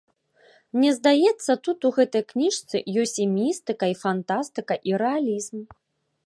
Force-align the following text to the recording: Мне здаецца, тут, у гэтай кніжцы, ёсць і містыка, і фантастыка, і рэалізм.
Мне 0.77 0.93
здаецца, 0.99 1.51
тут, 1.67 1.85
у 1.89 1.91
гэтай 1.97 2.23
кніжцы, 2.33 2.75
ёсць 3.03 3.15
і 3.27 3.31
містыка, 3.35 3.85
і 3.93 3.99
фантастыка, 4.03 4.73
і 4.93 4.97
рэалізм. 5.05 5.57